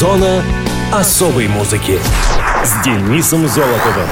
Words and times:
Зона 0.00 0.42
особой 0.90 1.46
музыки 1.46 1.98
с 2.64 2.82
Денисом 2.82 3.46
Золотовым. 3.46 4.08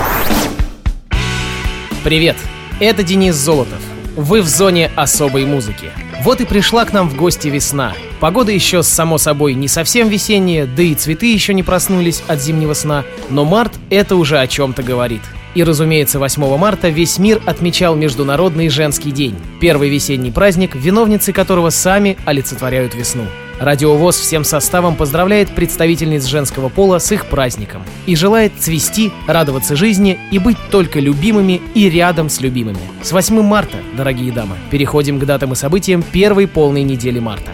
Привет, 2.05 2.37
это 2.79 3.03
Денис 3.03 3.35
Золотов. 3.35 3.79
Вы 4.15 4.43
в 4.43 4.49
зоне 4.49 4.91
особой 4.97 5.47
музыки. 5.47 5.87
Вот 6.25 6.43
и 6.43 6.45
пришла 6.45 6.85
к 6.85 6.93
нам 6.93 7.09
в 7.09 7.17
гости 7.17 7.49
весна. 7.49 7.95
Погода 8.21 8.53
еще, 8.53 8.83
само 8.83 9.17
собой, 9.17 9.55
не 9.55 9.67
совсем 9.67 10.11
весенняя, 10.11 10.67
да 10.67 10.83
и 10.83 10.95
цветы 10.95 11.33
еще 11.33 11.55
не 11.55 11.63
проснулись 11.63 12.23
от 12.29 12.39
зимнего 12.39 12.75
сна, 12.75 13.07
но 13.31 13.47
март— 13.47 13.73
это 13.89 14.17
уже 14.17 14.39
о 14.41 14.47
чем-то 14.47 14.83
говорит. 14.83 15.23
И, 15.55 15.65
разумеется, 15.65 16.19
8 16.19 16.59
марта 16.59 16.91
весь 16.91 17.19
мир 17.19 17.41
отмечал 17.47 17.97
Международный 17.97 18.69
женский 18.69 19.11
день. 19.11 19.37
Первый 19.59 19.89
весенний 19.89 20.33
праздник, 20.33 20.75
виновницы 20.75 21.33
которого 21.33 21.71
сами 21.71 22.19
олицетворяют 22.27 22.95
весну. 22.95 23.25
Радиовоз 23.61 24.17
всем 24.17 24.45
составом 24.45 24.95
поздравляет 24.95 25.51
представительниц 25.51 26.27
женского 26.27 26.69
пола 26.69 26.99
с 26.99 27.11
их 27.11 27.27
праздником 27.27 27.83
и 28.07 28.15
желает 28.15 28.53
цвести, 28.59 29.11
радоваться 29.27 29.75
жизни 29.75 30.17
и 30.31 30.39
быть 30.39 30.57
только 30.71 31.01
любимыми 31.01 31.61
и 31.75 31.91
рядом 31.91 32.29
с 32.29 32.41
любимыми. 32.41 32.79
С 33.03 33.11
8 33.11 33.43
марта, 33.43 33.79
дорогие 33.97 34.31
дамы, 34.33 34.55
переходим 34.71 35.19
к 35.19 35.25
датам 35.25 35.53
и 35.53 35.57
событиям 35.57 36.03
первой 36.03 36.47
полной 36.47 36.85
недели 36.85 37.19
марта. 37.19 37.51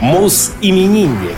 Мус-именинник. 0.00 1.36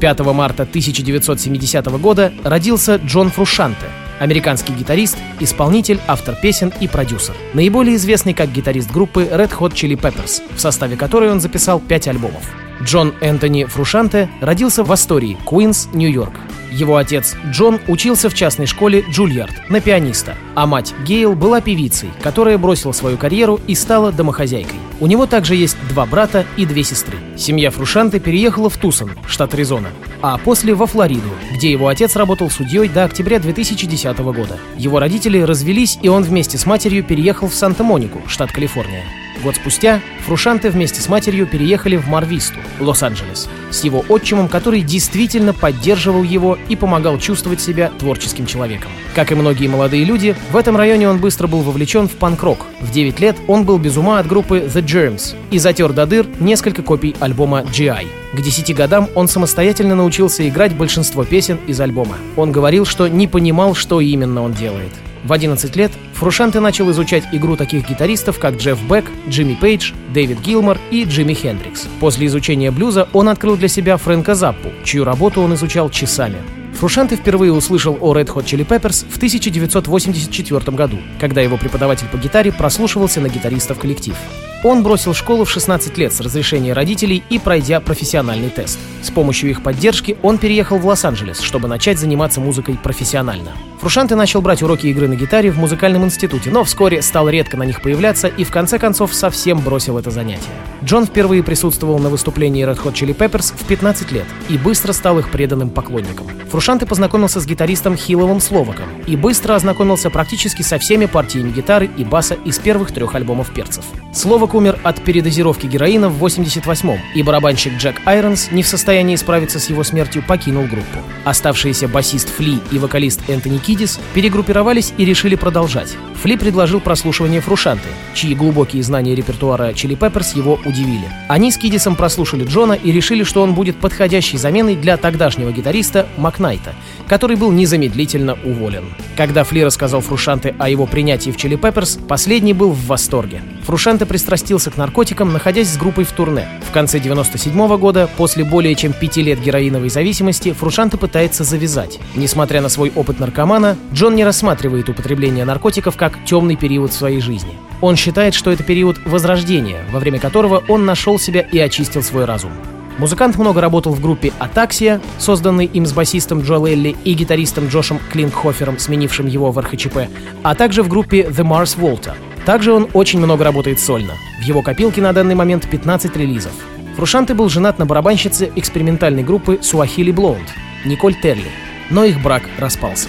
5 0.00 0.20
марта 0.20 0.64
1970 0.64 1.86
года 2.00 2.32
родился 2.42 2.96
Джон 2.96 3.30
Фрушанте, 3.30 3.86
американский 4.18 4.72
гитарист, 4.72 5.16
исполнитель, 5.38 6.00
автор 6.08 6.34
песен 6.34 6.72
и 6.80 6.88
продюсер. 6.88 7.34
Наиболее 7.54 7.96
известный 7.96 8.34
как 8.34 8.50
гитарист 8.50 8.90
группы 8.90 9.28
Red 9.30 9.56
Hot 9.58 9.74
Chili 9.74 9.94
Peppers, 9.94 10.42
в 10.56 10.60
составе 10.60 10.96
которой 10.96 11.30
он 11.30 11.40
записал 11.40 11.78
пять 11.78 12.08
альбомов. 12.08 12.42
Джон 12.82 13.14
Энтони 13.20 13.64
Фрушанте 13.64 14.28
родился 14.40 14.84
в 14.84 14.92
Астории, 14.92 15.36
Куинс, 15.44 15.88
Нью-Йорк. 15.92 16.32
Его 16.70 16.96
отец 16.96 17.36
Джон 17.50 17.80
учился 17.88 18.30
в 18.30 18.34
частной 18.34 18.66
школе 18.66 19.04
Джульярд 19.10 19.68
на 19.68 19.80
пианиста, 19.80 20.36
а 20.54 20.66
мать 20.66 20.94
Гейл 21.04 21.34
была 21.34 21.60
певицей, 21.60 22.10
которая 22.22 22.58
бросила 22.58 22.92
свою 22.92 23.16
карьеру 23.16 23.60
и 23.66 23.74
стала 23.74 24.12
домохозяйкой. 24.12 24.78
У 25.00 25.06
него 25.06 25.26
также 25.26 25.56
есть 25.56 25.76
два 25.88 26.06
брата 26.06 26.46
и 26.56 26.66
две 26.66 26.84
сестры. 26.84 27.18
Семья 27.36 27.70
Фрушанте 27.70 28.20
переехала 28.20 28.70
в 28.70 28.76
Тусон, 28.76 29.10
штат 29.26 29.54
Аризона, 29.54 29.88
а 30.22 30.38
после 30.38 30.74
во 30.74 30.86
Флориду, 30.86 31.30
где 31.52 31.72
его 31.72 31.88
отец 31.88 32.14
работал 32.16 32.50
судьей 32.50 32.88
до 32.88 33.04
октября 33.04 33.40
2010 33.40 34.18
года. 34.18 34.58
Его 34.76 35.00
родители 35.00 35.40
развелись, 35.40 35.98
и 36.02 36.08
он 36.08 36.22
вместе 36.22 36.56
с 36.56 36.66
матерью 36.66 37.02
переехал 37.02 37.48
в 37.48 37.54
Санта-Монику, 37.54 38.22
штат 38.28 38.52
Калифорния. 38.52 39.04
Год 39.42 39.56
спустя 39.56 40.00
Фрушанте 40.26 40.70
вместе 40.70 41.00
с 41.00 41.08
матерью 41.08 41.46
переехали 41.46 41.96
в 41.96 42.06
Марвисту, 42.08 42.58
Лос-Анджелес, 42.78 43.48
с 43.70 43.84
его 43.84 44.04
отчимом, 44.08 44.48
который 44.48 44.82
действительно 44.82 45.54
поддерживал 45.54 46.22
его 46.22 46.58
и 46.68 46.76
помогал 46.76 47.18
чувствовать 47.18 47.60
себя 47.60 47.90
творческим 47.98 48.46
человеком. 48.46 48.90
Как 49.14 49.32
и 49.32 49.34
многие 49.34 49.66
молодые 49.66 50.04
люди, 50.04 50.36
в 50.52 50.56
этом 50.56 50.76
районе 50.76 51.08
он 51.08 51.18
быстро 51.18 51.46
был 51.46 51.60
вовлечен 51.62 52.06
в 52.06 52.12
панк-рок. 52.12 52.66
В 52.80 52.92
9 52.92 53.18
лет 53.20 53.36
он 53.48 53.64
был 53.64 53.78
без 53.78 53.96
ума 53.96 54.18
от 54.18 54.26
группы 54.26 54.58
The 54.58 54.84
Germs 54.84 55.34
и 55.50 55.58
затер 55.58 55.92
до 55.92 56.06
дыр 56.06 56.26
несколько 56.38 56.82
копий 56.82 57.16
альбома 57.18 57.62
GI. 57.62 58.06
К 58.32 58.40
10 58.40 58.74
годам 58.74 59.08
он 59.14 59.26
самостоятельно 59.26 59.96
научился 59.96 60.48
играть 60.48 60.74
большинство 60.74 61.24
песен 61.24 61.58
из 61.66 61.80
альбома. 61.80 62.16
Он 62.36 62.52
говорил, 62.52 62.84
что 62.84 63.08
не 63.08 63.26
понимал, 63.26 63.74
что 63.74 64.00
именно 64.00 64.42
он 64.42 64.52
делает. 64.52 64.92
В 65.24 65.32
11 65.32 65.76
лет 65.76 65.92
Фрушанте 66.14 66.60
начал 66.60 66.90
изучать 66.90 67.24
игру 67.32 67.56
таких 67.56 67.88
гитаристов, 67.88 68.38
как 68.38 68.56
Джефф 68.56 68.82
Бек, 68.88 69.04
Джимми 69.28 69.54
Пейдж, 69.54 69.92
Дэвид 70.12 70.40
Гилмор 70.40 70.78
и 70.90 71.04
Джимми 71.04 71.34
Хендрикс. 71.34 71.86
После 72.00 72.26
изучения 72.26 72.70
блюза 72.70 73.08
он 73.12 73.28
открыл 73.28 73.56
для 73.56 73.68
себя 73.68 73.96
Фрэнка 73.96 74.34
Заппу, 74.34 74.70
чью 74.84 75.04
работу 75.04 75.42
он 75.42 75.54
изучал 75.54 75.90
часами. 75.90 76.38
Фрушанте 76.74 77.16
впервые 77.16 77.52
услышал 77.52 77.98
о 78.00 78.14
Red 78.14 78.28
Hot 78.28 78.44
Chili 78.44 78.66
Peppers 78.66 79.04
в 79.10 79.16
1984 79.16 80.76
году, 80.76 80.98
когда 81.20 81.42
его 81.42 81.58
преподаватель 81.58 82.06
по 82.06 82.16
гитаре 82.16 82.52
прослушивался 82.52 83.20
на 83.20 83.28
гитаристов 83.28 83.78
коллектив. 83.78 84.16
Он 84.62 84.82
бросил 84.82 85.14
школу 85.14 85.46
в 85.46 85.50
16 85.50 85.96
лет 85.96 86.12
с 86.12 86.20
разрешения 86.20 86.74
родителей 86.74 87.22
и 87.30 87.38
пройдя 87.38 87.80
профессиональный 87.80 88.50
тест. 88.50 88.78
С 89.02 89.10
помощью 89.10 89.48
их 89.48 89.62
поддержки 89.62 90.18
он 90.22 90.36
переехал 90.36 90.78
в 90.78 90.86
Лос-Анджелес, 90.86 91.40
чтобы 91.40 91.66
начать 91.66 91.98
заниматься 91.98 92.42
музыкой 92.42 92.76
профессионально. 92.76 93.52
Фрушанте 93.80 94.14
начал 94.14 94.42
брать 94.42 94.62
уроки 94.62 94.88
игры 94.88 95.08
на 95.08 95.14
гитаре 95.14 95.50
в 95.50 95.58
музыкальном 95.58 96.04
институте, 96.04 96.50
но 96.50 96.64
вскоре 96.64 97.00
стал 97.00 97.30
редко 97.30 97.56
на 97.56 97.62
них 97.62 97.80
появляться 97.80 98.28
и 98.28 98.44
в 98.44 98.50
конце 98.50 98.78
концов 98.78 99.14
совсем 99.14 99.60
бросил 99.60 99.96
это 99.96 100.10
занятие. 100.10 100.50
Джон 100.84 101.06
впервые 101.06 101.42
присутствовал 101.42 101.98
на 101.98 102.10
выступлении 102.10 102.66
Red 102.66 102.82
Hot 102.82 102.92
Chili 102.92 103.16
Peppers 103.16 103.54
в 103.56 103.66
15 103.66 104.12
лет 104.12 104.26
и 104.50 104.58
быстро 104.58 104.92
стал 104.92 105.18
их 105.18 105.30
преданным 105.30 105.70
поклонником. 105.70 106.26
Фрушанте 106.50 106.84
познакомился 106.84 107.40
с 107.40 107.46
гитаристом 107.46 107.96
Хиловым 107.96 108.40
Словаком 108.40 108.86
и 109.06 109.16
быстро 109.16 109.54
ознакомился 109.54 110.10
практически 110.10 110.60
со 110.60 110.78
всеми 110.78 111.06
партиями 111.06 111.50
гитары 111.50 111.88
и 111.96 112.04
баса 112.04 112.34
из 112.44 112.58
первых 112.58 112.92
трех 112.92 113.14
альбомов 113.14 113.50
перцев. 113.54 113.84
Словак 114.12 114.49
умер 114.54 114.78
от 114.82 115.02
передозировки 115.02 115.66
героина 115.66 116.08
в 116.08 116.24
88-м, 116.24 116.98
и 117.14 117.22
барабанщик 117.22 117.74
Джек 117.78 118.00
Айронс, 118.04 118.50
не 118.50 118.62
в 118.62 118.68
состоянии 118.68 119.16
справиться 119.16 119.58
с 119.58 119.70
его 119.70 119.84
смертью, 119.84 120.24
покинул 120.26 120.64
группу. 120.64 120.98
Оставшиеся 121.24 121.88
басист 121.88 122.28
Фли 122.30 122.58
и 122.70 122.78
вокалист 122.78 123.28
Энтони 123.28 123.58
Кидис 123.58 124.00
перегруппировались 124.14 124.92
и 124.96 125.04
решили 125.04 125.34
продолжать. 125.36 125.96
Фли 126.22 126.36
предложил 126.36 126.80
прослушивание 126.80 127.40
Фрушанты, 127.40 127.88
чьи 128.14 128.34
глубокие 128.34 128.82
знания 128.82 129.14
репертуара 129.14 129.72
Чили 129.72 129.94
Пепперс 129.94 130.34
его 130.34 130.58
удивили. 130.66 131.08
Они 131.28 131.50
с 131.50 131.56
Кидисом 131.56 131.96
прослушали 131.96 132.44
Джона 132.44 132.74
и 132.74 132.92
решили, 132.92 133.22
что 133.22 133.42
он 133.42 133.54
будет 133.54 133.76
подходящей 133.76 134.36
заменой 134.36 134.76
для 134.76 134.96
тогдашнего 134.96 135.50
гитариста 135.50 136.06
Макнайта, 136.18 136.74
который 137.08 137.36
был 137.36 137.52
незамедлительно 137.52 138.36
уволен. 138.44 138.84
Когда 139.16 139.44
Фли 139.44 139.64
рассказал 139.64 140.00
Фрушанте 140.00 140.54
о 140.58 140.68
его 140.68 140.86
принятии 140.86 141.30
в 141.30 141.36
Чили 141.36 141.56
Пепперс, 141.56 141.98
последний 142.08 142.52
был 142.52 142.72
в 142.72 142.86
восторге. 142.86 143.40
Фрушанте 143.64 144.04
пристрастился 144.04 144.39
к 144.42 144.76
наркотикам, 144.76 145.32
находясь 145.32 145.68
с 145.68 145.76
группой 145.76 146.04
в 146.04 146.12
турне. 146.12 146.48
В 146.68 146.72
конце 146.72 146.98
97 146.98 147.52
-го 147.52 147.78
года, 147.78 148.08
после 148.16 148.44
более 148.44 148.74
чем 148.74 148.92
пяти 148.92 149.22
лет 149.22 149.40
героиновой 149.40 149.88
зависимости, 149.90 150.52
Фрушанте 150.52 150.96
пытается 150.96 151.44
завязать. 151.44 151.98
Несмотря 152.14 152.60
на 152.60 152.68
свой 152.68 152.92
опыт 152.94 153.20
наркомана, 153.20 153.76
Джон 153.92 154.14
не 154.14 154.24
рассматривает 154.24 154.88
употребление 154.88 155.44
наркотиков 155.44 155.96
как 155.96 156.24
темный 156.24 156.56
период 156.56 156.90
в 156.90 156.96
своей 156.96 157.20
жизни. 157.20 157.58
Он 157.80 157.96
считает, 157.96 158.34
что 158.34 158.50
это 158.50 158.62
период 158.62 158.98
возрождения, 159.06 159.84
во 159.92 160.00
время 160.00 160.18
которого 160.18 160.62
он 160.68 160.84
нашел 160.84 161.18
себя 161.18 161.40
и 161.40 161.58
очистил 161.58 162.02
свой 162.02 162.24
разум. 162.24 162.52
Музыкант 162.98 163.38
много 163.38 163.62
работал 163.62 163.94
в 163.94 164.00
группе 164.02 164.30
«Атаксия», 164.38 165.00
созданной 165.18 165.64
им 165.64 165.86
с 165.86 165.92
басистом 165.92 166.42
Джо 166.42 166.56
Лелли 166.56 166.94
и 167.04 167.14
гитаристом 167.14 167.68
Джошем 167.68 167.98
Клинкхофером, 168.10 168.78
сменившим 168.78 169.26
его 169.26 169.50
в 169.52 169.58
РХЧП, 169.58 170.00
а 170.42 170.54
также 170.54 170.82
в 170.82 170.88
группе 170.88 171.22
The 171.22 171.42
Mars 171.42 171.78
Volta. 171.78 172.12
Также 172.50 172.72
он 172.72 172.88
очень 172.94 173.20
много 173.20 173.44
работает 173.44 173.78
сольно. 173.78 174.14
В 174.40 174.42
его 174.42 174.60
копилке 174.60 175.00
на 175.00 175.12
данный 175.12 175.36
момент 175.36 175.70
15 175.70 176.16
релизов. 176.16 176.50
Фрушанте 176.96 177.32
был 177.32 177.48
женат 177.48 177.78
на 177.78 177.86
барабанщице 177.86 178.50
экспериментальной 178.56 179.22
группы 179.22 179.60
Суахили 179.62 180.12
Blonde, 180.12 180.48
Николь 180.84 181.14
Терли, 181.14 181.46
но 181.90 182.02
их 182.02 182.20
брак 182.20 182.42
распался. 182.58 183.08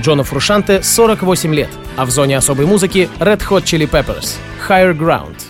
Джону 0.00 0.22
Фрушанте 0.22 0.82
48 0.82 1.54
лет, 1.54 1.68
а 1.98 2.06
в 2.06 2.10
зоне 2.10 2.38
особой 2.38 2.64
музыки 2.64 3.10
Red 3.18 3.40
Hot 3.50 3.64
Chili 3.64 3.86
Peppers, 3.86 4.36
Higher 4.66 4.96
Ground— 4.98 5.36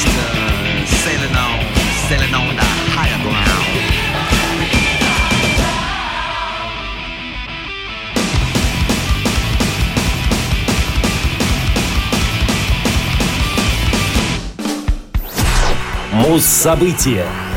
just 0.00 0.16
uh, 0.16 0.86
sailing 0.86 1.34
on, 1.34 1.58
sailing 2.08 2.34
on 2.34 2.54
the 2.54 2.62
higher 2.94 3.18
ground. 3.22 3.68
Муз 16.12 16.44
события. 16.44 17.47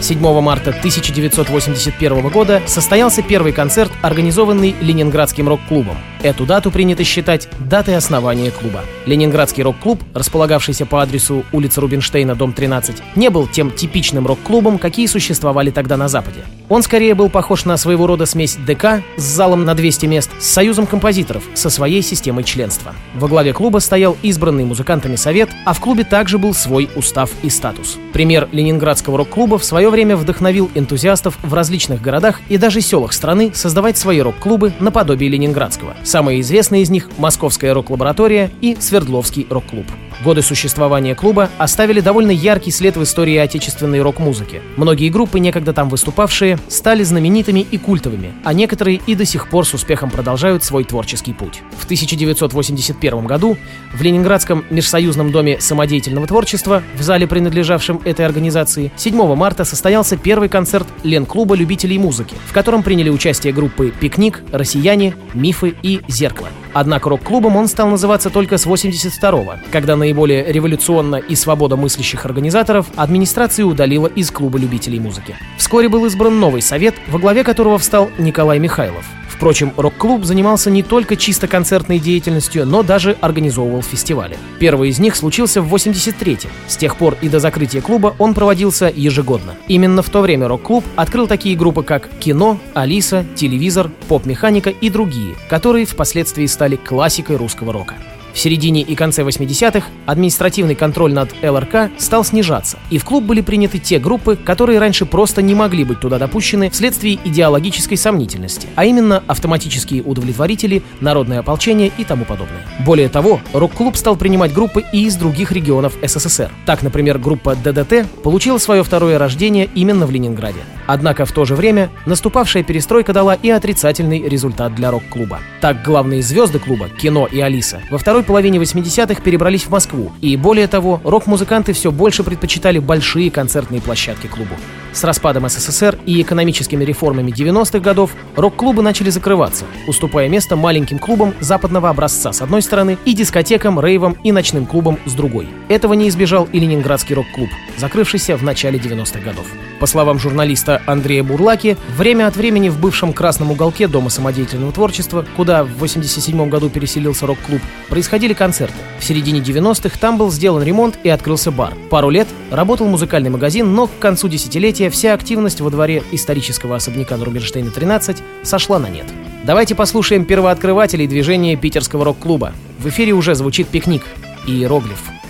7 0.00 0.40
марта 0.40 0.70
1981 0.70 2.28
года 2.28 2.62
состоялся 2.66 3.22
первый 3.22 3.52
концерт, 3.52 3.90
организованный 4.02 4.74
Ленинградским 4.80 5.48
рок-клубом. 5.48 5.96
Эту 6.22 6.46
дату 6.46 6.70
принято 6.70 7.04
считать 7.04 7.48
датой 7.58 7.96
основания 7.96 8.50
клуба. 8.50 8.82
Ленинградский 9.06 9.62
рок-клуб, 9.62 10.02
располагавшийся 10.14 10.86
по 10.86 11.02
адресу 11.02 11.44
улица 11.52 11.80
Рубинштейна, 11.80 12.34
дом 12.34 12.52
13, 12.52 12.96
не 13.16 13.28
был 13.28 13.46
тем 13.46 13.70
типичным 13.70 14.26
рок-клубом, 14.26 14.78
какие 14.78 15.06
существовали 15.06 15.70
тогда 15.70 15.96
на 15.96 16.08
Западе. 16.08 16.44
Он 16.68 16.82
скорее 16.82 17.14
был 17.14 17.30
похож 17.30 17.64
на 17.64 17.76
своего 17.78 18.06
рода 18.06 18.26
смесь 18.26 18.56
ДК 18.56 19.02
с 19.16 19.22
залом 19.22 19.64
на 19.64 19.74
200 19.74 20.06
мест 20.06 20.30
с 20.38 20.46
союзом 20.46 20.86
композиторов 20.86 21.44
со 21.54 21.70
своей 21.70 22.02
системой 22.02 22.44
членства. 22.44 22.94
Во 23.14 23.26
главе 23.26 23.54
клуба 23.54 23.78
стоял 23.78 24.16
избранный 24.22 24.64
музыкантами 24.64 25.16
совет, 25.16 25.48
а 25.64 25.72
в 25.72 25.80
клубе 25.80 26.04
также 26.04 26.36
был 26.38 26.52
свой 26.52 26.90
устав 26.94 27.30
и 27.42 27.48
статус. 27.48 27.98
Пример 28.12 28.48
ленинградского 28.52 29.16
рок-клуба 29.18 29.58
в 29.58 29.64
свое 29.64 29.88
время 29.88 30.16
вдохновил 30.16 30.70
энтузиастов 30.74 31.38
в 31.42 31.54
различных 31.54 32.02
городах 32.02 32.40
и 32.48 32.58
даже 32.58 32.82
селах 32.82 33.14
страны 33.14 33.52
создавать 33.54 33.96
свои 33.96 34.20
рок-клубы 34.20 34.72
наподобие 34.78 35.30
ленинградского. 35.30 35.94
Самые 36.04 36.42
известные 36.42 36.82
из 36.82 36.90
них— 36.90 37.08
Московская 37.18 37.72
рок-лаборатория 37.72 38.50
и 38.60 38.76
Свердловский 38.78 39.46
рок-клуб. 39.48 39.86
Годы 40.24 40.42
существования 40.42 41.14
клуба 41.14 41.48
оставили 41.58 42.00
довольно 42.00 42.32
яркий 42.32 42.72
след 42.72 42.96
в 42.96 43.02
истории 43.04 43.36
отечественной 43.36 44.02
рок-музыки. 44.02 44.60
Многие 44.76 45.10
группы, 45.10 45.38
некогда 45.38 45.72
там 45.72 45.88
выступавшие, 45.88 46.57
стали 46.68 47.02
знаменитыми 47.02 47.60
и 47.60 47.78
культовыми, 47.78 48.34
а 48.44 48.52
некоторые 48.52 49.00
и 49.06 49.14
до 49.14 49.24
сих 49.24 49.48
пор 49.48 49.66
с 49.66 49.74
успехом 49.74 50.10
продолжают 50.10 50.64
свой 50.64 50.84
творческий 50.84 51.32
путь. 51.32 51.62
В 51.76 51.84
1981 51.84 53.26
году 53.26 53.56
в 53.94 54.02
Ленинградском 54.02 54.64
межсоюзном 54.70 55.32
доме 55.32 55.60
самодеятельного 55.60 56.26
творчества, 56.26 56.82
в 56.96 57.02
зале, 57.02 57.26
принадлежавшем 57.26 58.00
этой 58.04 58.26
организации, 58.26 58.92
7 58.96 59.34
марта 59.34 59.64
состоялся 59.64 60.16
первый 60.16 60.48
концерт 60.48 60.86
Лен-клуба 61.04 61.54
любителей 61.54 61.98
музыки, 61.98 62.34
в 62.46 62.52
котором 62.52 62.82
приняли 62.82 63.10
участие 63.10 63.52
группы 63.52 63.92
«Пикник», 63.98 64.42
«Россияне», 64.52 65.14
«Мифы» 65.34 65.74
и 65.82 66.00
«Зеркало». 66.08 66.48
Однако 66.80 67.10
рок-клубом 67.10 67.56
он 67.56 67.66
стал 67.66 67.88
называться 67.88 68.30
только 68.30 68.56
с 68.56 68.64
82-го, 68.64 69.54
когда 69.72 69.96
наиболее 69.96 70.44
революционно 70.44 71.16
и 71.16 71.34
свободомыслящих 71.34 72.24
организаторов 72.24 72.86
администрация 72.94 73.64
удалила 73.64 74.06
из 74.06 74.30
клуба 74.30 74.58
любителей 74.58 75.00
музыки. 75.00 75.34
Вскоре 75.56 75.88
был 75.88 76.06
избран 76.06 76.38
новый 76.38 76.62
совет, 76.62 76.94
во 77.08 77.18
главе 77.18 77.42
которого 77.42 77.78
встал 77.78 78.12
Николай 78.16 78.60
Михайлов. 78.60 79.04
Впрочем, 79.38 79.72
рок-клуб 79.76 80.24
занимался 80.24 80.68
не 80.68 80.82
только 80.82 81.14
чисто 81.14 81.46
концертной 81.46 82.00
деятельностью, 82.00 82.66
но 82.66 82.82
даже 82.82 83.16
организовывал 83.20 83.82
фестивали. 83.82 84.36
Первый 84.58 84.88
из 84.88 84.98
них 84.98 85.14
случился 85.14 85.62
в 85.62 85.72
83-м. 85.72 86.50
С 86.66 86.76
тех 86.76 86.96
пор 86.96 87.16
и 87.20 87.28
до 87.28 87.38
закрытия 87.38 87.80
клуба 87.80 88.16
он 88.18 88.34
проводился 88.34 88.92
ежегодно. 88.92 89.54
Именно 89.68 90.02
в 90.02 90.10
то 90.10 90.22
время 90.22 90.48
рок-клуб 90.48 90.84
открыл 90.96 91.28
такие 91.28 91.56
группы, 91.56 91.84
как 91.84 92.08
«Кино», 92.18 92.58
«Алиса», 92.74 93.24
«Телевизор», 93.36 93.92
«Поп-механика» 94.08 94.70
и 94.70 94.90
другие, 94.90 95.36
которые 95.48 95.86
впоследствии 95.86 96.46
стали 96.46 96.74
классикой 96.74 97.36
русского 97.36 97.72
рока. 97.72 97.94
В 98.32 98.38
середине 98.38 98.82
и 98.82 98.94
конце 98.94 99.22
80-х 99.22 99.86
административный 100.06 100.74
контроль 100.74 101.12
над 101.12 101.34
ЛРК 101.42 101.90
стал 101.98 102.24
снижаться, 102.24 102.78
и 102.90 102.98
в 102.98 103.04
клуб 103.04 103.24
были 103.24 103.40
приняты 103.40 103.78
те 103.78 103.98
группы, 103.98 104.36
которые 104.36 104.78
раньше 104.78 105.06
просто 105.06 105.42
не 105.42 105.54
могли 105.54 105.84
быть 105.84 106.00
туда 106.00 106.18
допущены 106.18 106.70
вследствие 106.70 107.18
идеологической 107.24 107.96
сомнительности, 107.96 108.68
а 108.76 108.84
именно 108.84 109.22
автоматические 109.26 110.02
удовлетворители, 110.02 110.82
народное 111.00 111.40
ополчение 111.40 111.90
и 111.98 112.04
тому 112.04 112.24
подобное. 112.24 112.66
Более 112.84 113.08
того, 113.08 113.40
рок-клуб 113.52 113.96
стал 113.96 114.16
принимать 114.16 114.52
группы 114.52 114.84
и 114.92 115.04
из 115.04 115.16
других 115.16 115.52
регионов 115.52 115.94
СССР. 116.02 116.50
Так, 116.66 116.82
например, 116.82 117.18
группа 117.18 117.56
ДДТ 117.56 118.06
получила 118.22 118.58
свое 118.58 118.84
второе 118.84 119.18
рождение 119.18 119.68
именно 119.74 120.06
в 120.06 120.10
Ленинграде. 120.10 120.60
Однако 120.86 121.26
в 121.26 121.32
то 121.32 121.44
же 121.44 121.54
время 121.54 121.90
наступавшая 122.06 122.62
перестройка 122.62 123.12
дала 123.12 123.34
и 123.34 123.50
отрицательный 123.50 124.26
результат 124.26 124.74
для 124.74 124.90
рок-клуба. 124.90 125.40
Так, 125.60 125.82
главные 125.82 126.22
звезды 126.22 126.58
клуба, 126.58 126.88
Кино 126.88 127.26
и 127.30 127.40
Алиса, 127.40 127.82
во 127.90 127.98
второй 127.98 128.17
половине 128.22 128.58
80-х 128.58 129.22
перебрались 129.22 129.64
в 129.64 129.70
Москву, 129.70 130.12
и 130.20 130.36
более 130.36 130.68
того, 130.68 131.00
рок-музыканты 131.04 131.72
все 131.72 131.90
больше 131.90 132.22
предпочитали 132.22 132.78
большие 132.78 133.30
концертные 133.30 133.80
площадки 133.80 134.26
клубу. 134.26 134.54
С 134.92 135.04
распадом 135.04 135.48
СССР 135.48 135.98
и 136.06 136.20
экономическими 136.22 136.84
реформами 136.84 137.30
90-х 137.30 137.78
годов 137.80 138.12
рок-клубы 138.36 138.82
начали 138.82 139.10
закрываться, 139.10 139.64
уступая 139.86 140.28
место 140.28 140.56
маленьким 140.56 140.98
клубам 140.98 141.34
западного 141.40 141.90
образца 141.90 142.32
с 142.32 142.42
одной 142.42 142.62
стороны 142.62 142.98
и 143.04 143.12
дискотекам, 143.12 143.78
рейвам 143.78 144.16
и 144.24 144.32
ночным 144.32 144.66
клубам 144.66 144.98
с 145.04 145.12
другой. 145.12 145.48
Этого 145.68 145.92
не 145.92 146.08
избежал 146.08 146.48
и 146.52 146.58
ленинградский 146.58 147.14
рок-клуб, 147.14 147.50
закрывшийся 147.76 148.36
в 148.36 148.42
начале 148.42 148.78
90-х 148.78 149.20
годов. 149.20 149.46
По 149.78 149.86
словам 149.86 150.18
журналиста 150.18 150.82
Андрея 150.86 151.22
Бурлаки, 151.22 151.76
время 151.96 152.26
от 152.26 152.36
времени 152.36 152.68
в 152.68 152.80
бывшем 152.80 153.12
красном 153.12 153.52
уголке 153.52 153.86
Дома 153.86 154.10
самодеятельного 154.10 154.72
творчества, 154.72 155.24
куда 155.36 155.62
в 155.62 155.78
87 155.78 156.48
году 156.48 156.68
переселился 156.68 157.26
рок-клуб, 157.26 157.60
происходили 158.08 158.32
концерты. 158.32 158.74
В 158.98 159.04
середине 159.04 159.40
90-х 159.40 159.98
там 159.98 160.16
был 160.16 160.30
сделан 160.30 160.62
ремонт 160.62 160.98
и 161.02 161.10
открылся 161.10 161.50
бар. 161.50 161.74
Пару 161.90 162.08
лет 162.08 162.26
работал 162.50 162.86
музыкальный 162.86 163.28
магазин, 163.28 163.74
но 163.74 163.86
к 163.86 163.98
концу 163.98 164.28
десятилетия 164.28 164.88
вся 164.88 165.12
активность 165.12 165.60
во 165.60 165.68
дворе 165.68 166.02
исторического 166.10 166.76
особняка 166.76 167.18
на 167.18 167.26
Рубинштейна 167.26 167.70
13 167.70 168.16
сошла 168.44 168.78
на 168.78 168.88
нет. 168.88 169.04
Давайте 169.44 169.74
послушаем 169.74 170.24
первооткрывателей 170.24 171.06
движения 171.06 171.54
питерского 171.54 172.06
рок-клуба. 172.06 172.54
В 172.78 172.88
эфире 172.88 173.12
уже 173.12 173.34
звучит 173.34 173.68
пикник 173.68 174.04
и 174.46 174.52
иероглиф– 174.52 175.02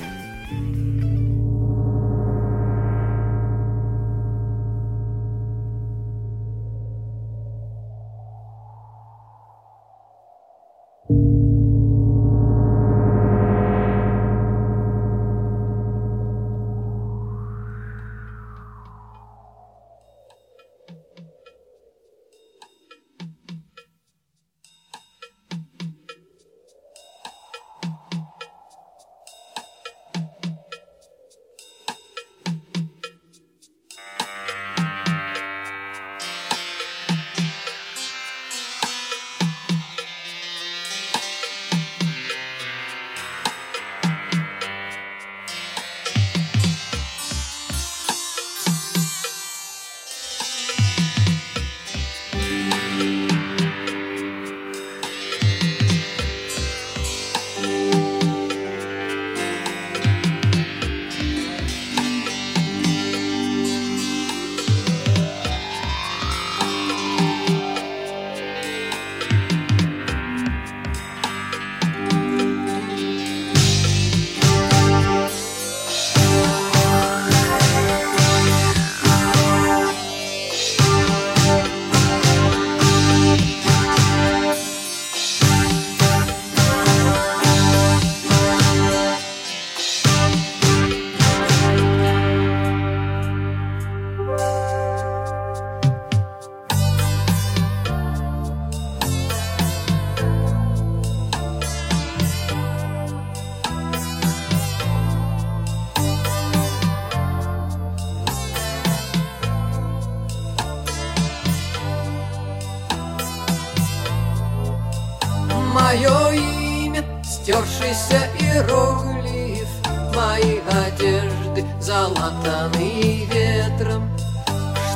стершийся 117.95 118.29
иероглиф 118.41 119.69
Мои 120.15 120.61
одежды, 120.87 121.65
залатанный 121.81 123.27
ветром 123.27 124.11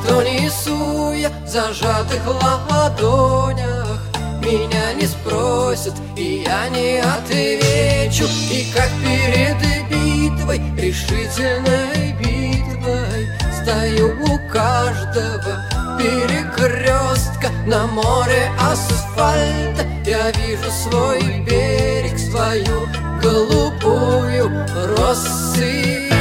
Что 0.02 0.22
несу 0.22 1.12
я 1.12 1.30
в 1.30 1.48
зажатых 1.48 2.22
ладонях. 2.26 4.00
Меня 4.42 4.92
не 4.94 5.06
спросят, 5.06 5.94
и 6.16 6.44
я 6.46 6.68
не 6.68 6.98
отвечу. 6.98 8.24
И 8.50 8.72
как 8.74 8.88
перед 9.04 9.56
битвой, 9.88 10.60
решительной 10.76 12.12
битвой 12.18 13.28
Стою 13.62 14.16
у 14.24 14.52
каждого 14.52 15.81
перекрестка 16.02 17.48
На 17.66 17.86
море 17.86 18.50
асфальта 18.58 19.84
я 20.04 20.30
вижу 20.32 20.70
свой 20.70 21.20
берег 21.40 22.18
Свою 22.18 22.88
голубую 23.22 24.50
россыпь 24.96 26.12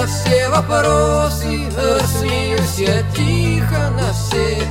На 0.00 0.06
все 0.06 0.48
вопросы 0.48 1.70
смеюсь 2.06 2.78
я 2.78 3.02
тихо 3.14 3.90
На 3.90 4.10
все 4.14 4.62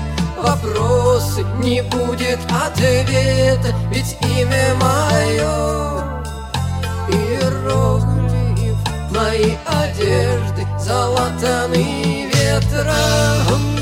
вопросы. 0.41 1.45
Не 1.59 1.83
будет 1.83 2.39
ответа 2.49 3.75
Ведь 3.91 4.17
имя 4.21 4.73
мое 4.81 6.03
Иероглиф. 7.09 8.75
Мои 9.11 9.53
одежды 9.67 10.65
залатаны 10.79 12.31
ветром 12.33 13.78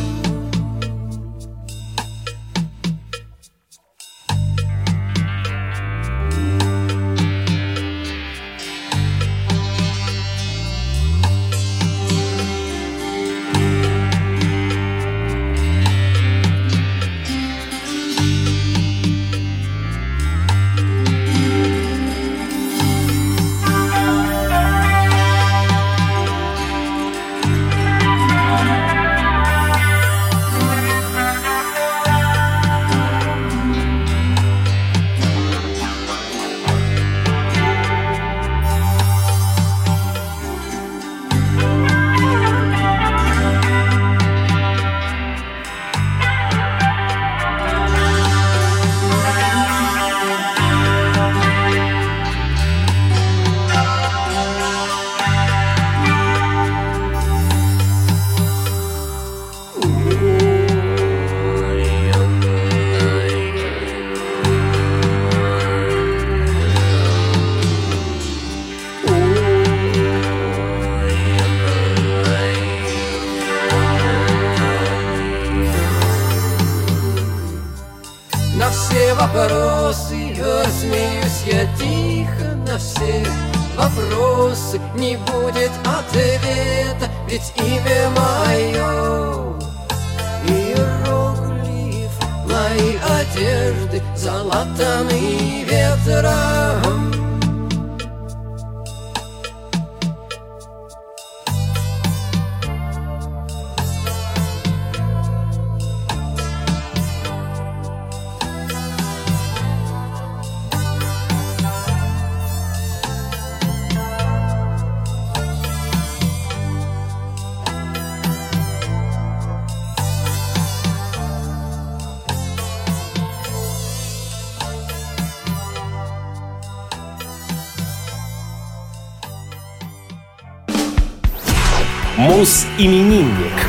Мус-именинник. 132.38 133.68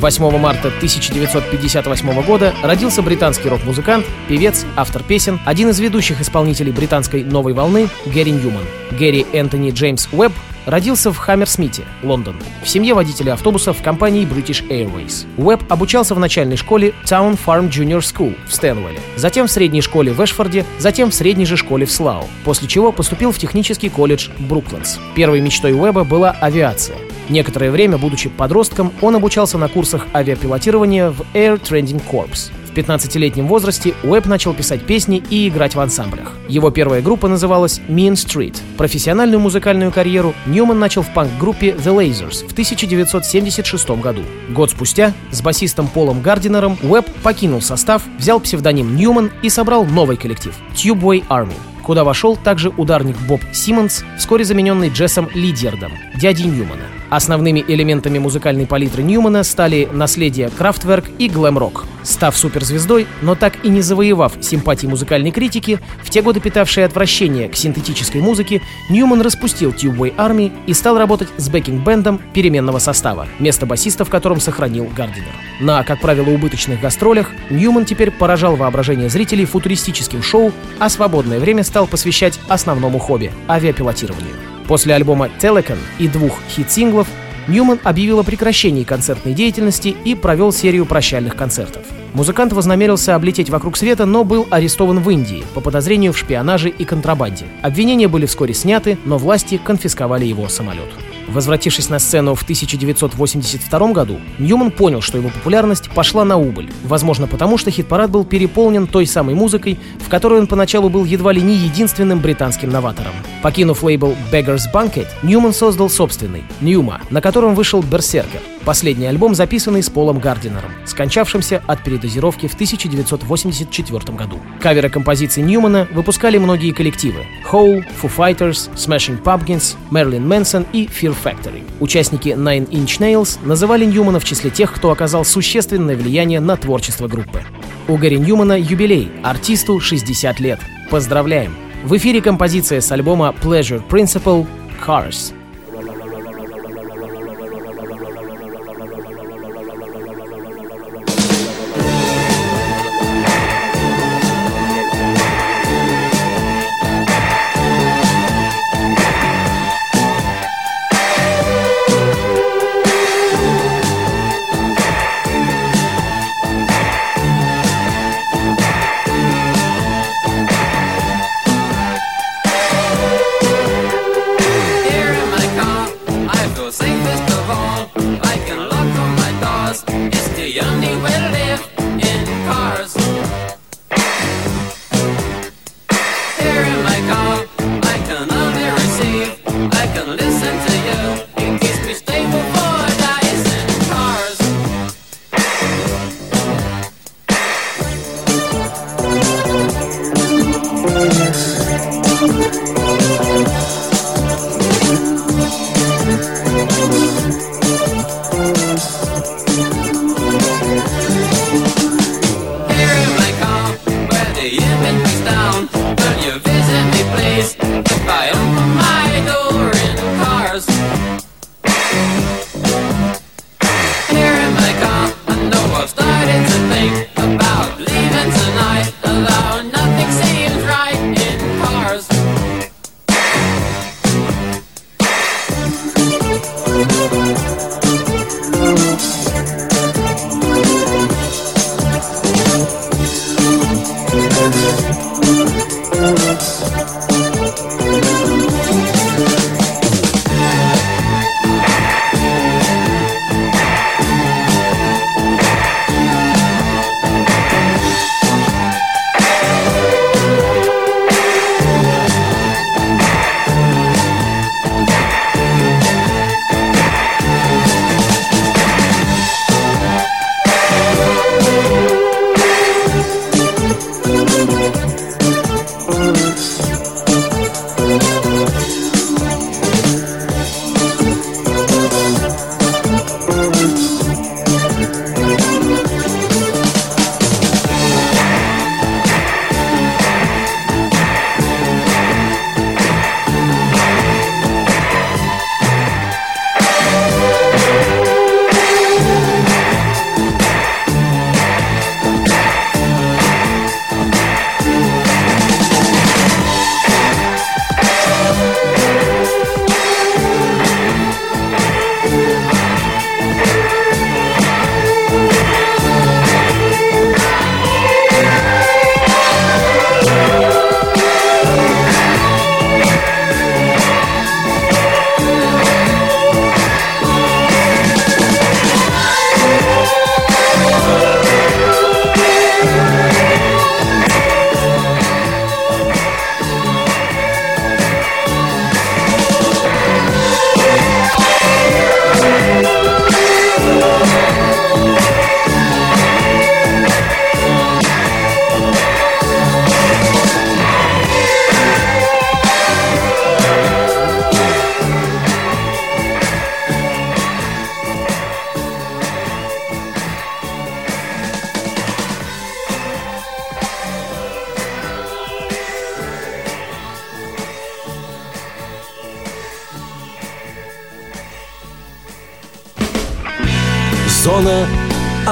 8 0.00 0.38
марта 0.38 0.68
1958 0.68 2.22
года 2.24 2.54
родился 2.62 3.00
британский 3.00 3.48
рок-музыкант, 3.48 4.04
певец, 4.28 4.66
автор 4.76 5.02
песен, 5.02 5.40
один 5.46 5.70
из 5.70 5.80
ведущих 5.80 6.20
исполнителей 6.20 6.72
британской 6.72 7.24
новой 7.24 7.54
волны 7.54 7.88
Гэри 8.04 8.32
Ньюман. 8.32 8.64
Гэри 8.90 9.24
Энтони 9.32 9.70
Джеймс 9.70 10.08
Уэбб 10.12 10.34
родился 10.66 11.10
в 11.10 11.16
Хаммерсмите, 11.16 11.84
Лондон, 12.02 12.36
в 12.62 12.68
семье 12.68 12.92
водителя 12.92 13.32
автобуса 13.32 13.72
в 13.72 13.80
компании 13.80 14.28
British 14.28 14.68
Airways. 14.68 15.26
Уэбб 15.38 15.72
обучался 15.72 16.14
в 16.14 16.18
начальной 16.18 16.58
школе 16.58 16.92
Town 17.06 17.38
Farm 17.46 17.70
Junior 17.70 18.00
School 18.00 18.36
в 18.46 18.54
Стэнуэле, 18.54 19.00
затем 19.16 19.46
в 19.46 19.50
средней 19.50 19.80
школе 19.80 20.12
в 20.12 20.22
Эшфорде, 20.22 20.66
затем 20.78 21.10
в 21.10 21.14
средней 21.14 21.46
же 21.46 21.56
школе 21.56 21.86
в 21.86 21.90
Слау, 21.90 22.28
после 22.44 22.68
чего 22.68 22.92
поступил 22.92 23.32
в 23.32 23.38
технический 23.38 23.88
колледж 23.88 24.28
Бруклендс. 24.38 24.98
Первой 25.14 25.40
мечтой 25.40 25.72
Уэбба 25.72 26.04
была 26.04 26.32
авиация. 26.32 26.98
Некоторое 27.28 27.70
время, 27.70 27.98
будучи 27.98 28.28
подростком, 28.28 28.92
он 29.00 29.16
обучался 29.16 29.58
на 29.58 29.68
курсах 29.68 30.06
авиапилотирования 30.14 31.10
в 31.10 31.22
Air 31.34 31.60
Training 31.60 32.02
Corps. 32.10 32.50
В 32.66 32.78
15-летнем 32.78 33.46
возрасте 33.46 33.94
Уэбб 34.04 34.26
начал 34.26 34.52
писать 34.52 34.82
песни 34.84 35.22
и 35.30 35.48
играть 35.48 35.74
в 35.74 35.80
ансамблях. 35.80 36.34
Его 36.46 36.70
первая 36.70 37.00
группа 37.00 37.26
называлась 37.26 37.80
Mean 37.88 38.12
Street. 38.12 38.54
Профессиональную 38.76 39.40
музыкальную 39.40 39.90
карьеру 39.90 40.34
Ньюман 40.44 40.78
начал 40.78 41.00
в 41.02 41.12
панк-группе 41.14 41.70
The 41.70 41.96
Lasers 41.96 42.46
в 42.46 42.52
1976 42.52 43.88
году. 43.90 44.20
Год 44.50 44.70
спустя 44.70 45.14
с 45.30 45.40
басистом 45.40 45.88
Полом 45.88 46.20
Гардинером 46.20 46.76
Уэбб 46.82 47.08
покинул 47.22 47.62
состав, 47.62 48.02
взял 48.18 48.40
псевдоним 48.40 48.94
Ньюман 48.94 49.30
и 49.42 49.48
собрал 49.48 49.86
новый 49.86 50.18
коллектив— 50.18 50.54
Tubeway 50.74 51.26
Army 51.28 51.54
куда 51.86 52.02
вошел 52.02 52.36
также 52.36 52.70
ударник 52.70 53.16
Боб 53.28 53.40
Симмонс, 53.52 54.04
вскоре 54.18 54.44
замененный 54.44 54.88
Джессом 54.88 55.28
Лидьердом, 55.34 55.92
дядей 56.16 56.46
Ньюмана. 56.46 56.82
Основными 57.10 57.64
элементами 57.66 58.18
музыкальной 58.18 58.66
палитры 58.66 59.02
Ньюмана 59.02 59.44
стали 59.44 59.88
наследие 59.92 60.50
Крафтверк 60.50 61.06
и 61.18 61.28
глэм-рок. 61.28 61.86
Став 62.02 62.36
суперзвездой, 62.36 63.06
но 63.22 63.34
так 63.34 63.64
и 63.64 63.68
не 63.68 63.80
завоевав 63.80 64.34
симпатии 64.40 64.86
музыкальной 64.86 65.30
критики, 65.30 65.80
в 66.02 66.10
те 66.10 66.22
годы 66.22 66.40
питавшие 66.40 66.86
отвращение 66.86 67.48
к 67.48 67.56
синтетической 67.56 68.20
музыке, 68.20 68.60
Ньюман 68.90 69.20
распустил 69.20 69.70
Tubeway 69.70 70.14
Army 70.16 70.52
и 70.66 70.74
стал 70.74 70.98
работать 70.98 71.28
с 71.36 71.48
backing 71.48 71.87
band 71.87 72.09
ом 72.09 72.20
переменного 72.32 72.78
состава, 72.78 73.26
место 73.38 73.66
басиста 73.66 74.04
в 74.04 74.10
котором 74.10 74.40
сохранил 74.40 74.88
Гардинер. 74.96 75.34
На, 75.60 75.82
как 75.84 76.00
правило, 76.00 76.30
убыточных 76.30 76.80
гастролях 76.80 77.30
Ньюман 77.50 77.84
теперь 77.84 78.10
поражал 78.10 78.56
воображение 78.56 79.08
зрителей 79.08 79.44
футуристическим 79.44 80.22
шоу, 80.22 80.52
а 80.78 80.88
свободное 80.88 81.40
время 81.40 81.62
стал 81.62 81.86
посвящать 81.86 82.38
основному 82.48 82.98
хобби— 82.98 83.32
авиапилотированию. 83.48 84.55
После 84.68 84.94
альбома 84.94 85.30
«Telekon» 85.40 85.78
и 85.98 86.08
двух 86.08 86.40
хит-синглов 86.50 87.06
Ньюман 87.48 87.78
объявил 87.84 88.18
о 88.18 88.24
прекращении 88.24 88.82
концертной 88.82 89.32
деятельности 89.32 89.94
и 90.04 90.16
провел 90.16 90.52
серию 90.52 90.84
прощальных 90.84 91.36
концертов. 91.36 91.84
Музыкант 92.12 92.52
вознамерился 92.52 93.14
облететь 93.14 93.50
вокруг 93.50 93.76
света, 93.76 94.06
но 94.06 94.24
был 94.24 94.48
арестован 94.50 95.00
в 95.00 95.10
Индии 95.10 95.44
по 95.54 95.60
подозрению 95.60 96.12
в 96.12 96.18
шпионаже 96.18 96.70
и 96.70 96.84
контрабанде. 96.84 97.44
Обвинения 97.62 98.08
были 98.08 98.26
вскоре 98.26 98.54
сняты, 98.54 98.98
но 99.04 99.18
власти 99.18 99.60
конфисковали 99.62 100.24
его 100.24 100.48
самолет. 100.48 100.88
Возвратившись 101.28 101.88
на 101.88 101.98
сцену 101.98 102.34
в 102.34 102.42
1982 102.42 103.92
году, 103.92 104.18
Ньюман 104.38 104.70
понял, 104.70 105.00
что 105.00 105.18
его 105.18 105.28
популярность 105.28 105.90
пошла 105.90 106.24
на 106.24 106.36
убыль. 106.36 106.70
Возможно, 106.84 107.26
потому 107.26 107.58
что 107.58 107.70
хит-парад 107.70 108.10
был 108.10 108.24
переполнен 108.24 108.86
той 108.86 109.06
самой 109.06 109.34
музыкой, 109.34 109.78
в 110.04 110.08
которой 110.08 110.40
он 110.40 110.46
поначалу 110.46 110.88
был 110.88 111.04
едва 111.04 111.32
ли 111.32 111.42
не 111.42 111.54
единственным 111.54 112.20
британским 112.20 112.70
новатором. 112.70 113.12
Покинув 113.42 113.82
лейбл 113.82 114.14
Beggars 114.32 114.64
Banquet, 114.72 115.06
Ньюман 115.22 115.52
создал 115.52 115.90
собственный, 115.90 116.44
Ньюма, 116.60 117.00
на 117.10 117.20
котором 117.20 117.54
вышел 117.54 117.82
«Берсеркер», 117.82 118.40
последний 118.66 119.06
альбом, 119.06 119.34
записанный 119.34 119.82
с 119.82 119.88
Полом 119.88 120.18
Гардинером, 120.18 120.72
скончавшимся 120.84 121.62
от 121.66 121.82
передозировки 121.84 122.48
в 122.48 122.54
1984 122.54 124.16
году. 124.16 124.40
Каверы 124.60 124.90
композиций 124.90 125.42
Ньюмана 125.42 125.86
выпускали 125.92 126.36
многие 126.36 126.72
коллективы— 126.72 127.24
Hole, 127.50 127.84
Foo 128.02 128.10
Fighters, 128.14 128.68
Smashing 128.74 129.22
Pumpkins, 129.22 129.76
Marilyn 129.90 130.26
Manson 130.26 130.66
и 130.72 130.86
Fear 130.86 131.16
Factory. 131.24 131.62
Участники 131.80 132.30
Nine 132.30 132.68
Inch 132.68 132.98
Nails 132.98 133.38
называли 133.46 133.84
Ньюмана 133.84 134.18
в 134.18 134.24
числе 134.24 134.50
тех, 134.50 134.74
кто 134.74 134.90
оказал 134.90 135.24
существенное 135.24 135.96
влияние 135.96 136.40
на 136.40 136.56
творчество 136.56 137.06
группы. 137.06 137.42
У 137.86 137.96
Гарри 137.96 138.16
Ньюмана 138.16 138.58
юбилей, 138.58 139.12
артисту 139.22 139.78
60 139.78 140.40
лет. 140.40 140.58
Поздравляем! 140.90 141.54
В 141.84 141.96
эфире 141.96 142.20
композиция 142.20 142.80
с 142.80 142.90
альбома 142.90 143.32
Pleasure 143.40 143.80
Principle 143.88 144.44
«Cars». 144.84 145.32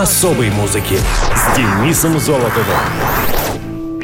Особой 0.05 0.51
музыки 0.51 0.99
с 1.35 1.57
Денисом 1.57 2.21
Золотовым. 2.21 2.77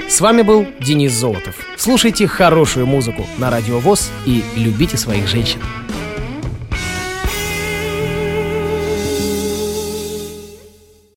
С 0.09 0.19
вами 0.23 0.41
был 0.41 0.67
Денис 0.81 1.13
Золотов. 1.13 1.55
Слушайте 1.77 2.27
хорошую 2.27 2.87
музыку 2.87 3.27
на 3.37 3.51
Радио 3.51 3.79
ВОЗ 3.81 4.11
и 4.25 4.43
любите 4.57 4.97
своих 4.97 5.29
женщин. 5.29 5.61